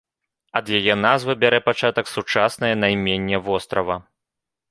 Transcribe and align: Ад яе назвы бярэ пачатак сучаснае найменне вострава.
Ад 0.59 0.69
яе 0.77 0.93
назвы 1.07 1.33
бярэ 1.43 1.59
пачатак 1.67 2.05
сучаснае 2.15 2.71
найменне 2.85 3.37
вострава. 3.51 4.01